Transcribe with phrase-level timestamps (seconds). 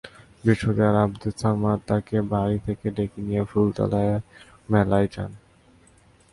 [0.43, 4.11] বৃহস্পতিবার আবদুস সামাদ তাঁকে বাড়ি থেকে ডেকে নিয়ে ফুলতলার
[4.71, 5.31] মেলায় যান।